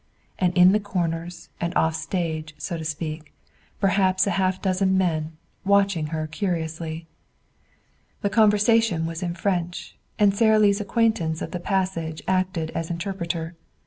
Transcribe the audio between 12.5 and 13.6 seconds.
as interpreter.